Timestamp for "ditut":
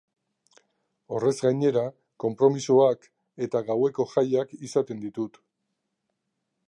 5.05-5.39